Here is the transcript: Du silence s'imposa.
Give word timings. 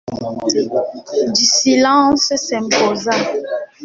Du 1.35 1.43
silence 1.59 2.33
s'imposa. 2.35 3.11